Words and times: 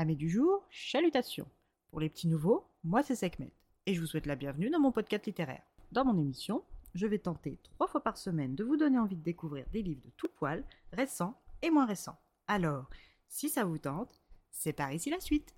Amis 0.00 0.16
du 0.16 0.30
jour, 0.30 0.66
chalutations. 0.70 1.46
Pour 1.90 2.00
les 2.00 2.08
petits 2.08 2.26
nouveaux, 2.26 2.64
moi 2.84 3.02
c'est 3.02 3.14
Sekhmet 3.14 3.52
et 3.84 3.92
je 3.92 4.00
vous 4.00 4.06
souhaite 4.06 4.24
la 4.24 4.34
bienvenue 4.34 4.70
dans 4.70 4.80
mon 4.80 4.92
podcast 4.92 5.26
littéraire. 5.26 5.60
Dans 5.92 6.06
mon 6.06 6.18
émission, 6.18 6.64
je 6.94 7.06
vais 7.06 7.18
tenter 7.18 7.58
trois 7.62 7.86
fois 7.86 8.02
par 8.02 8.16
semaine 8.16 8.54
de 8.54 8.64
vous 8.64 8.78
donner 8.78 8.98
envie 8.98 9.16
de 9.16 9.22
découvrir 9.22 9.66
des 9.74 9.82
livres 9.82 10.00
de 10.02 10.10
tout 10.16 10.30
poil, 10.34 10.64
récents 10.94 11.38
et 11.60 11.68
moins 11.68 11.84
récents. 11.84 12.18
Alors, 12.46 12.88
si 13.28 13.50
ça 13.50 13.64
vous 13.64 13.76
tente, 13.76 14.22
c'est 14.50 14.72
par 14.72 14.90
ici 14.90 15.10
la 15.10 15.20
suite. 15.20 15.54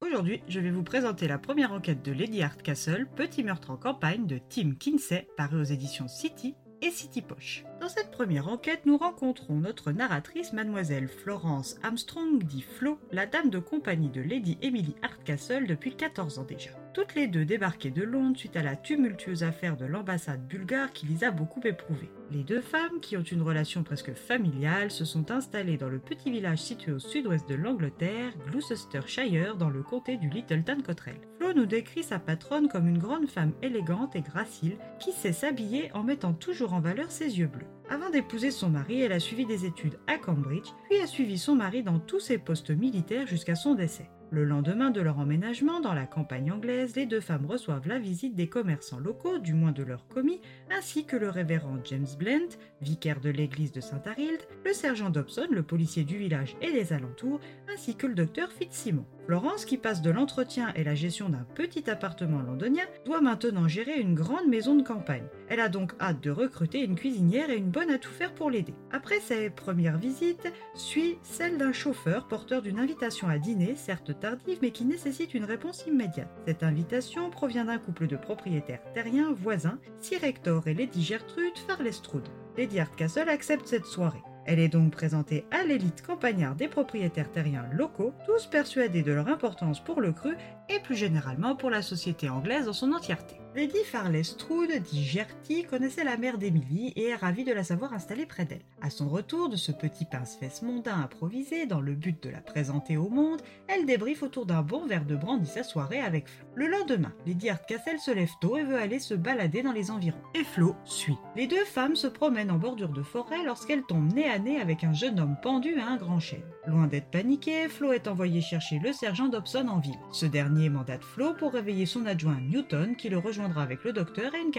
Aujourd'hui, 0.00 0.42
je 0.48 0.58
vais 0.58 0.72
vous 0.72 0.82
présenter 0.82 1.28
la 1.28 1.38
première 1.38 1.72
enquête 1.72 2.02
de 2.02 2.10
Lady 2.10 2.42
Hardcastle, 2.42 3.06
Petit 3.14 3.44
meurtre 3.44 3.70
en 3.70 3.76
campagne 3.76 4.26
de 4.26 4.40
Tim 4.48 4.72
Kinsey, 4.74 5.28
paru 5.36 5.60
aux 5.60 5.62
éditions 5.62 6.08
City 6.08 6.56
et 6.82 6.90
City 6.90 7.22
Poche. 7.22 7.64
Dans 7.80 7.88
cette 7.88 8.10
première 8.10 8.48
enquête, 8.48 8.86
nous 8.86 8.96
rencontrons 8.96 9.54
notre 9.54 9.92
narratrice, 9.92 10.52
mademoiselle 10.52 11.08
Florence 11.08 11.76
Armstrong, 11.82 12.42
dit 12.42 12.62
Flo, 12.62 12.98
la 13.12 13.26
dame 13.26 13.50
de 13.50 13.58
compagnie 13.58 14.10
de 14.10 14.20
Lady 14.20 14.58
Emily 14.62 14.94
Hardcastle 15.02 15.66
depuis 15.66 15.94
14 15.94 16.38
ans 16.38 16.44
déjà. 16.44 16.70
Toutes 16.92 17.14
les 17.14 17.28
deux 17.28 17.44
débarquées 17.44 17.92
de 17.92 18.02
Londres 18.02 18.36
suite 18.36 18.56
à 18.56 18.62
la 18.62 18.74
tumultueuse 18.74 19.44
affaire 19.44 19.76
de 19.76 19.84
l'ambassade 19.84 20.44
bulgare 20.48 20.92
qui 20.92 21.06
les 21.06 21.22
a 21.22 21.30
beaucoup 21.30 21.60
éprouvées. 21.62 22.10
Les 22.32 22.42
deux 22.42 22.60
femmes, 22.60 23.00
qui 23.00 23.16
ont 23.16 23.22
une 23.22 23.42
relation 23.42 23.84
presque 23.84 24.12
familiale, 24.14 24.90
se 24.90 25.04
sont 25.04 25.30
installées 25.30 25.76
dans 25.76 25.88
le 25.88 26.00
petit 26.00 26.32
village 26.32 26.58
situé 26.58 26.90
au 26.90 26.98
sud-ouest 26.98 27.48
de 27.48 27.54
l'Angleterre, 27.54 28.32
Gloucestershire, 28.50 29.56
dans 29.56 29.70
le 29.70 29.82
comté 29.82 30.16
du 30.16 30.28
Littleton 30.28 30.78
Cotterell. 30.84 31.20
Flo 31.38 31.52
nous 31.52 31.66
décrit 31.66 32.02
sa 32.02 32.18
patronne 32.18 32.68
comme 32.68 32.88
une 32.88 32.98
grande 32.98 33.28
femme 33.28 33.52
élégante 33.62 34.16
et 34.16 34.22
gracile 34.22 34.76
qui 34.98 35.12
sait 35.12 35.32
s'habiller 35.32 35.92
en 35.94 36.02
mettant 36.02 36.32
toujours 36.32 36.72
en 36.72 36.80
valeur 36.80 37.12
ses 37.12 37.38
yeux 37.38 37.46
bleus. 37.46 37.66
Avant 37.88 38.10
d'épouser 38.10 38.50
son 38.50 38.68
mari, 38.68 39.00
elle 39.00 39.12
a 39.12 39.20
suivi 39.20 39.46
des 39.46 39.64
études 39.64 39.98
à 40.08 40.18
Cambridge, 40.18 40.68
puis 40.88 41.00
a 41.00 41.06
suivi 41.06 41.38
son 41.38 41.54
mari 41.54 41.84
dans 41.84 42.00
tous 42.00 42.20
ses 42.20 42.38
postes 42.38 42.70
militaires 42.70 43.28
jusqu'à 43.28 43.54
son 43.54 43.74
décès. 43.74 44.10
Le 44.32 44.44
lendemain 44.44 44.92
de 44.92 45.00
leur 45.00 45.18
emménagement 45.18 45.80
dans 45.80 45.92
la 45.92 46.06
campagne 46.06 46.52
anglaise, 46.52 46.94
les 46.94 47.04
deux 47.04 47.20
femmes 47.20 47.46
reçoivent 47.46 47.88
la 47.88 47.98
visite 47.98 48.36
des 48.36 48.48
commerçants 48.48 49.00
locaux, 49.00 49.38
du 49.38 49.54
moins 49.54 49.72
de 49.72 49.82
leurs 49.82 50.06
commis, 50.06 50.40
ainsi 50.70 51.04
que 51.04 51.16
le 51.16 51.28
révérend 51.28 51.78
James 51.84 52.06
Blent, 52.16 52.56
vicaire 52.80 53.20
de 53.20 53.30
l'église 53.30 53.72
de 53.72 53.80
Saint-Arild, 53.80 54.38
le 54.64 54.72
sergent 54.72 55.10
Dobson, 55.10 55.46
le 55.50 55.62
policier 55.62 56.04
du 56.04 56.18
village 56.18 56.56
et 56.60 56.72
des 56.72 56.92
alentours, 56.92 57.40
ainsi 57.72 57.94
que 57.94 58.06
le 58.06 58.14
docteur 58.14 58.52
Fitzsimon. 58.52 59.06
Florence, 59.26 59.64
qui 59.64 59.76
passe 59.76 60.02
de 60.02 60.10
l'entretien 60.10 60.72
et 60.74 60.82
la 60.82 60.94
gestion 60.94 61.28
d'un 61.28 61.46
petit 61.54 61.88
appartement 61.88 62.40
londonien, 62.40 62.84
doit 63.06 63.20
maintenant 63.20 63.68
gérer 63.68 64.00
une 64.00 64.14
grande 64.14 64.48
maison 64.48 64.74
de 64.74 64.82
campagne. 64.82 65.26
Elle 65.48 65.60
a 65.60 65.68
donc 65.68 65.92
hâte 66.00 66.20
de 66.20 66.30
recruter 66.30 66.82
une 66.82 66.96
cuisinière 66.96 67.48
et 67.48 67.56
une 67.56 67.70
bonne 67.70 67.90
à 67.90 67.98
tout 67.98 68.10
faire 68.10 68.34
pour 68.34 68.50
l'aider. 68.50 68.74
Après 68.90 69.20
ses 69.20 69.50
premières 69.50 69.98
visites, 69.98 70.52
suit 70.74 71.18
celle 71.22 71.58
d'un 71.58 71.72
chauffeur 71.72 72.26
porteur 72.26 72.60
d'une 72.60 72.80
invitation 72.80 73.28
à 73.28 73.38
dîner, 73.38 73.76
certes 73.76 74.18
tardive 74.18 74.58
mais 74.62 74.72
qui 74.72 74.84
nécessite 74.84 75.34
une 75.34 75.44
réponse 75.44 75.84
immédiate. 75.86 76.30
Cette 76.46 76.62
invitation 76.62 77.30
provient 77.30 77.66
d'un 77.66 77.78
couple 77.78 78.08
de 78.08 78.16
propriétaires 78.16 78.82
terriens 78.94 79.32
voisins, 79.32 79.78
Sir 80.00 80.24
Hector 80.24 80.66
et 80.66 80.74
Lady 80.74 81.02
Gertrude 81.02 81.56
Farlestrud. 81.68 82.24
Lady 82.56 82.80
Hardcastle 82.80 83.28
accepte 83.28 83.66
cette 83.66 83.86
soirée. 83.86 84.22
Elle 84.46 84.58
est 84.58 84.68
donc 84.68 84.92
présentée 84.92 85.44
à 85.50 85.64
l'élite 85.64 86.02
campagnard 86.02 86.54
des 86.54 86.68
propriétaires 86.68 87.30
terriens 87.30 87.66
locaux, 87.72 88.12
tous 88.26 88.46
persuadés 88.46 89.02
de 89.02 89.12
leur 89.12 89.28
importance 89.28 89.80
pour 89.80 90.00
le 90.00 90.12
cru 90.12 90.36
et 90.68 90.80
plus 90.80 90.96
généralement 90.96 91.54
pour 91.54 91.70
la 91.70 91.82
société 91.82 92.28
anglaise 92.28 92.66
dans 92.66 92.72
son 92.72 92.92
entièreté. 92.92 93.36
Lady 93.56 93.82
Farlestrud, 93.84 94.70
dit 94.80 95.04
Gertie, 95.04 95.64
connaissait 95.64 96.04
la 96.04 96.16
mère 96.16 96.38
d'Emily 96.38 96.92
et 96.94 97.08
est 97.08 97.16
ravie 97.16 97.42
de 97.42 97.52
la 97.52 97.64
savoir 97.64 97.92
installée 97.92 98.24
près 98.24 98.44
d'elle. 98.44 98.62
À 98.80 98.90
son 98.90 99.08
retour 99.08 99.48
de 99.48 99.56
ce 99.56 99.72
petit 99.72 100.04
pince-fesse 100.04 100.62
mondain 100.62 101.00
improvisé 101.00 101.66
dans 101.66 101.80
le 101.80 101.94
but 101.94 102.22
de 102.22 102.30
la 102.30 102.40
présenter 102.40 102.96
au 102.96 103.08
monde, 103.08 103.42
elle 103.66 103.86
débriefe 103.86 104.22
autour 104.22 104.46
d'un 104.46 104.62
bon 104.62 104.86
verre 104.86 105.04
de 105.04 105.16
brandy 105.16 105.50
sa 105.50 105.64
soirée 105.64 105.98
avec 105.98 106.28
Flo. 106.28 106.46
Le 106.54 106.68
lendemain, 106.68 107.12
Lady 107.26 107.50
Hardcastle 107.50 107.98
se 107.98 108.12
lève 108.12 108.30
tôt 108.40 108.56
et 108.56 108.62
veut 108.62 108.78
aller 108.78 109.00
se 109.00 109.14
balader 109.14 109.62
dans 109.62 109.72
les 109.72 109.90
environs. 109.90 110.22
Et 110.36 110.44
Flo 110.44 110.76
suit. 110.84 111.18
Les 111.34 111.48
deux 111.48 111.64
femmes 111.64 111.96
se 111.96 112.06
promènent 112.06 112.52
en 112.52 112.58
bordure 112.58 112.90
de 112.90 113.02
forêt 113.02 113.42
lorsqu'elles 113.44 113.82
tombent 113.82 114.12
nez 114.12 114.28
à 114.28 114.38
nez 114.38 114.60
avec 114.60 114.84
un 114.84 114.92
jeune 114.92 115.18
homme 115.18 115.36
pendu 115.42 115.74
à 115.80 115.88
un 115.88 115.96
grand 115.96 116.20
chêne. 116.20 116.44
Loin 116.68 116.86
d'être 116.86 117.10
paniqué, 117.10 117.68
Flo 117.68 117.92
est 117.92 118.06
envoyé 118.06 118.40
chercher 118.40 118.78
le 118.78 118.92
sergent 118.92 119.28
Dobson 119.28 119.66
en 119.66 119.80
ville. 119.80 119.98
Ce 120.12 120.26
dernier 120.26 120.68
mandate 120.68 121.02
Flo 121.02 121.34
pour 121.34 121.52
réveiller 121.52 121.86
son 121.86 122.06
adjoint 122.06 122.38
Newton 122.40 122.94
qui 122.94 123.08
le 123.08 123.18
rejoint 123.18 123.39
avec 123.56 123.84
le 123.84 123.92
docteur 123.92 124.34
et 124.34 124.40
une. 124.40 124.50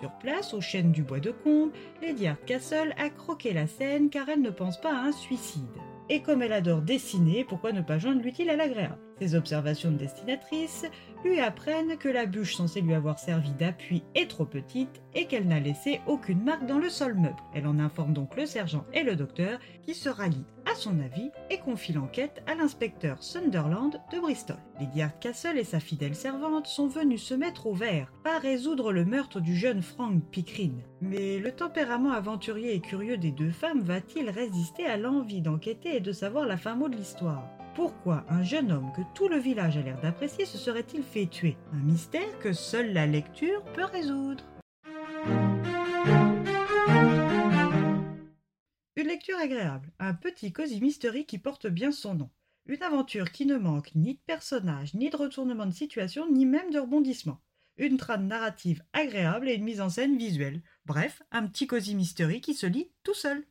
Sur 0.00 0.10
place, 0.18 0.54
au 0.54 0.60
chêne 0.60 0.92
du 0.92 1.02
bois 1.02 1.20
de 1.20 1.30
Combe, 1.30 1.70
Lady 2.02 2.26
Hardcastle 2.26 2.94
a 2.98 3.08
croqué 3.10 3.52
la 3.52 3.66
scène 3.66 4.10
car 4.10 4.28
elle 4.28 4.42
ne 4.42 4.50
pense 4.50 4.80
pas 4.80 4.94
à 4.94 5.02
un 5.02 5.12
suicide. 5.12 5.62
Et 6.08 6.20
comme 6.20 6.42
elle 6.42 6.52
adore 6.52 6.82
dessiner, 6.82 7.44
pourquoi 7.44 7.72
ne 7.72 7.80
pas 7.80 7.98
joindre 7.98 8.22
l'utile 8.22 8.50
à 8.50 8.56
l'agréable? 8.56 8.98
Ses 9.20 9.34
observations 9.34 9.90
de 9.90 9.96
destinatrice 9.96 10.84
lui 11.24 11.40
apprennent 11.40 11.96
que 11.96 12.08
la 12.08 12.26
bûche 12.26 12.54
censée 12.54 12.80
lui 12.80 12.94
avoir 12.94 13.18
servi 13.18 13.52
d'appui 13.52 14.04
est 14.14 14.30
trop 14.30 14.44
petite 14.44 15.02
et 15.14 15.26
qu'elle 15.26 15.48
n'a 15.48 15.58
laissé 15.58 16.00
aucune 16.06 16.44
marque 16.44 16.66
dans 16.66 16.78
le 16.78 16.90
sol 16.90 17.14
meuble. 17.14 17.42
Elle 17.54 17.66
en 17.66 17.78
informe 17.78 18.12
donc 18.12 18.36
le 18.36 18.46
sergent 18.46 18.84
et 18.92 19.02
le 19.02 19.16
docteur 19.16 19.58
qui 19.82 19.94
se 19.94 20.08
rallient 20.08 20.44
son 20.76 21.00
avis 21.00 21.30
et 21.50 21.58
confie 21.58 21.92
l'enquête 21.92 22.42
à 22.46 22.54
l'inspecteur 22.54 23.22
Sunderland 23.22 24.00
de 24.12 24.20
Bristol. 24.20 24.56
Lady 24.78 25.02
Hardcastle 25.02 25.58
et 25.58 25.64
sa 25.64 25.80
fidèle 25.80 26.14
servante 26.14 26.66
sont 26.66 26.86
venus 26.86 27.22
se 27.22 27.34
mettre 27.34 27.66
au 27.66 27.74
vert, 27.74 28.12
pas 28.22 28.38
résoudre 28.38 28.92
le 28.92 29.04
meurtre 29.04 29.40
du 29.40 29.56
jeune 29.56 29.82
Frank 29.82 30.22
Pickering. 30.30 30.82
Mais 31.00 31.38
le 31.38 31.52
tempérament 31.52 32.12
aventurier 32.12 32.74
et 32.74 32.80
curieux 32.80 33.16
des 33.16 33.32
deux 33.32 33.50
femmes 33.50 33.80
va-t-il 33.80 34.30
résister 34.30 34.86
à 34.86 34.96
l'envie 34.96 35.40
d'enquêter 35.40 35.96
et 35.96 36.00
de 36.00 36.12
savoir 36.12 36.46
la 36.46 36.56
fin 36.56 36.74
mot 36.74 36.88
de 36.88 36.96
l'histoire? 36.96 37.48
Pourquoi 37.74 38.24
un 38.28 38.42
jeune 38.42 38.72
homme 38.72 38.90
que 38.96 39.02
tout 39.14 39.28
le 39.28 39.38
village 39.38 39.76
a 39.76 39.82
l'air 39.82 40.00
d'apprécier 40.00 40.46
se 40.46 40.56
serait-il 40.56 41.02
fait 41.02 41.26
tuer? 41.26 41.56
Un 41.74 41.84
mystère 41.84 42.38
que 42.40 42.52
seule 42.52 42.92
la 42.92 43.06
lecture 43.06 43.62
peut 43.74 43.84
résoudre. 43.84 44.44
Agréable, 49.34 49.90
un 49.98 50.14
petit 50.14 50.52
cosy 50.52 50.80
mystery 50.80 51.26
qui 51.26 51.38
porte 51.38 51.66
bien 51.66 51.90
son 51.90 52.14
nom. 52.14 52.30
Une 52.66 52.82
aventure 52.82 53.32
qui 53.32 53.46
ne 53.46 53.56
manque 53.56 53.94
ni 53.94 54.14
de 54.14 54.20
personnages, 54.26 54.94
ni 54.94 55.10
de 55.10 55.16
retournement 55.16 55.66
de 55.66 55.72
situation, 55.72 56.30
ni 56.30 56.46
même 56.46 56.70
de 56.70 56.78
rebondissement. 56.78 57.40
Une 57.76 57.96
trame 57.96 58.26
narrative 58.26 58.82
agréable 58.92 59.48
et 59.48 59.54
une 59.54 59.64
mise 59.64 59.80
en 59.80 59.90
scène 59.90 60.16
visuelle. 60.16 60.62
Bref, 60.84 61.22
un 61.30 61.46
petit 61.46 61.66
cosy 61.66 61.94
mystery 61.94 62.40
qui 62.40 62.54
se 62.54 62.66
lit 62.66 62.90
tout 63.02 63.14
seul. 63.14 63.44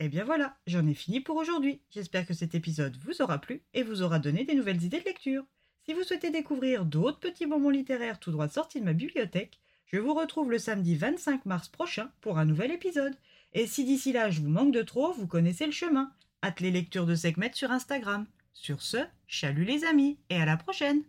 Et 0.00 0.08
bien 0.08 0.24
voilà, 0.24 0.56
j'en 0.66 0.86
ai 0.86 0.94
fini 0.94 1.20
pour 1.20 1.36
aujourd'hui. 1.36 1.82
J'espère 1.90 2.26
que 2.26 2.34
cet 2.34 2.54
épisode 2.54 2.96
vous 2.96 3.22
aura 3.22 3.40
plu 3.40 3.62
et 3.74 3.82
vous 3.82 4.02
aura 4.02 4.18
donné 4.18 4.44
des 4.44 4.54
nouvelles 4.54 4.82
idées 4.82 5.00
de 5.00 5.04
lecture. 5.04 5.44
Si 5.84 5.92
vous 5.92 6.02
souhaitez 6.02 6.30
découvrir 6.30 6.84
d'autres 6.84 7.20
petits 7.20 7.46
bonbons 7.46 7.70
littéraires 7.70 8.18
tout 8.18 8.32
droit 8.32 8.48
sortis 8.48 8.80
de 8.80 8.84
ma 8.84 8.92
bibliothèque, 8.92 9.60
je 9.86 9.98
vous 9.98 10.14
retrouve 10.14 10.50
le 10.50 10.58
samedi 10.58 10.96
25 10.96 11.46
mars 11.46 11.68
prochain 11.68 12.10
pour 12.20 12.38
un 12.38 12.44
nouvel 12.44 12.72
épisode. 12.72 13.14
Et 13.58 13.66
si 13.66 13.84
d'ici 13.84 14.12
là 14.12 14.28
je 14.28 14.42
vous 14.42 14.50
manque 14.50 14.70
de 14.70 14.82
trop, 14.82 15.14
vous 15.14 15.26
connaissez 15.26 15.64
le 15.64 15.72
chemin. 15.72 16.12
Hâte 16.44 16.60
les 16.60 16.70
lectures 16.70 17.06
de 17.06 17.14
Sekhmet 17.14 17.52
sur 17.54 17.70
Instagram. 17.70 18.26
Sur 18.52 18.82
ce, 18.82 18.98
chalut 19.26 19.64
les 19.64 19.84
amis 19.84 20.18
et 20.28 20.36
à 20.36 20.44
la 20.44 20.58
prochaine! 20.58 21.02